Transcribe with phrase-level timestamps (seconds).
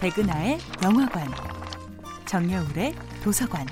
[0.00, 1.28] 백은하의 영화관,
[2.24, 3.66] 정여울의 도서관.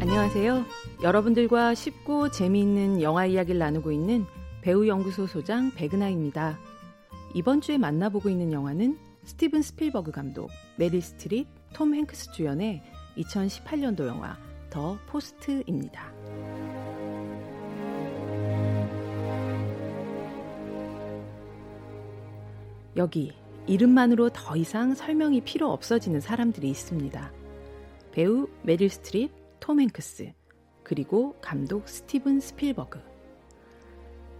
[0.00, 0.64] 안녕하세요.
[1.02, 4.24] 여러분들과 쉽고 재미있는 영화 이야기를 나누고 있는
[4.62, 6.58] 배우연구소 소장 백은하입니다.
[7.34, 12.82] 이번 주에 만나보고 있는 영화는 스티븐 스필버그 감독, 메릴 스트립, 톰 행크스 주연의
[13.18, 14.38] 2018년도 영화
[14.70, 16.14] 더 포스트입니다.
[22.96, 23.32] 여기
[23.66, 27.32] 이름만으로 더 이상 설명이 필요 없어지는 사람들이 있습니다.
[28.12, 30.32] 배우 메릴 스트립, 톰 행크스,
[30.82, 33.00] 그리고 감독 스티븐 스필버그.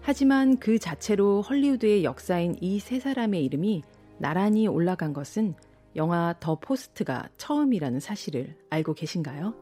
[0.01, 3.83] 하지만 그 자체로 헐리우드의 역사인 이 세 사람의 이름이
[4.19, 5.55] 나란히 올라간 것은
[5.97, 9.55] 영화 더 포스트가 처음이라는 사실을 알고 계신가요?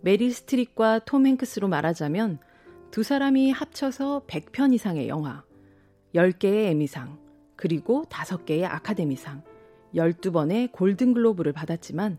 [0.00, 2.38] 메릴 스트립과 톰 행크스로 말하자면
[2.92, 5.42] 두 사람이 합쳐서 100편 이상의 영화,
[6.14, 7.18] 10개의 에미상,
[7.56, 9.42] 그리고 5개의 아카데미상,
[9.94, 12.18] 12번의 골든글로브를 받았지만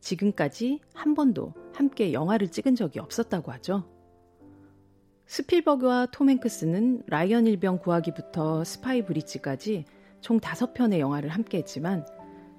[0.00, 3.84] 지금까지 한 번도 함께 영화를 찍은 적이 없었다고 하죠.
[5.26, 9.84] 스필버그와 톰 행크스는 라이언 일병 구하기부터 스파이 브리지까지
[10.20, 12.04] 총 5편의 영화를 함께 했지만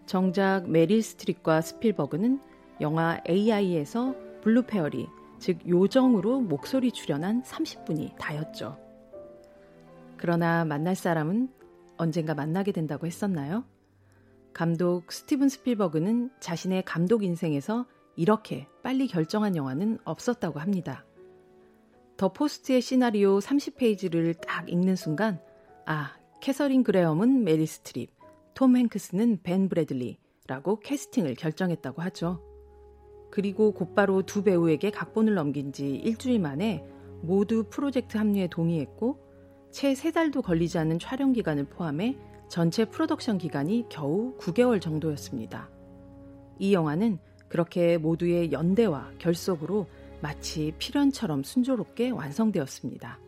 [0.05, 2.39] 정작 메릴 스트립과 스필버그는
[2.79, 5.07] 영화 AI에서 블루 페어리,
[5.39, 8.90] 즉 요정으로 목소리 출연한 30분이 다였죠.
[10.21, 11.49] 그러나 만날 사람은
[11.97, 13.65] 언젠가 만나게 된다고 했었나요?
[14.53, 21.05] 감독 스티븐 스필버그는 자신의 감독 인생에서 이렇게 빨리 결정한 영화는 없었다고 합니다.
[22.17, 25.41] 더 포스트의 시나리오 30페이지를 딱 읽는 순간,
[25.87, 28.11] 아, 캐서린 그레엄은 메릴 스트립,
[28.53, 32.43] 톰 행크스는 벤 브래들리라고 캐스팅을 결정했다고 하죠.
[33.31, 36.85] 그리고 곧바로 두 배우에게 각본을 넘긴 지 일주일 만에
[37.23, 39.30] 모두 프로젝트 합류에 동의했고
[39.71, 42.17] 채 세 달도 걸리지 않는 촬영 기간을 포함해
[42.49, 45.69] 전체 프로덕션 기간이 겨우 9개월 정도였습니다.
[46.59, 47.17] 이 영화는
[47.47, 49.87] 그렇게 모두의 연대와 결속으로
[50.21, 53.19] 마치 필연처럼 순조롭게 완성되었습니다.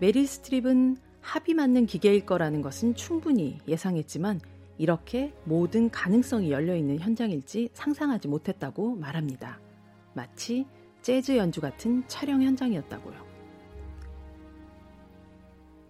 [0.00, 4.40] 메릴 스트립은 합이 맞는 기계일 거라는 것은 충분히 예상했지만
[4.76, 9.60] 이렇게 모든 가능성이 열려 있는 현장일지 상상하지 못했다고 말합니다.
[10.14, 10.66] 마치
[11.02, 13.31] 재즈 연주 같은 촬영 현장이었다고요.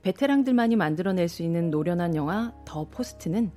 [0.02, 3.52] 베테랑들만이 만들어낼 수 있는 노련한 영화 더 포스트는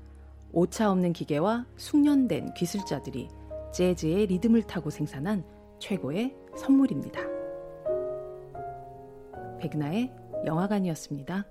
[0.51, 3.29] 오차 없는 기계와 숙련된 기술자들이
[3.73, 5.44] 재즈의 리듬을 타고 생산한
[5.79, 7.19] 최고의 선물입니다.
[9.59, 10.13] 백나의
[10.45, 11.45] 영화관이었습니다.